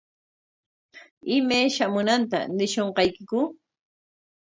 ¿Imay 1.35 1.67
shamunanta 1.75 2.39
ñishunqaykiku? 2.55 3.39